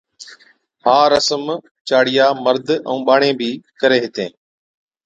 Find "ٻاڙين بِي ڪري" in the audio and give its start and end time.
3.07-3.97